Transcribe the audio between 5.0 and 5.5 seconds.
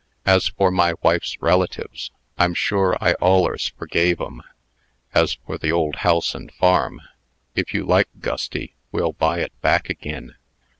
As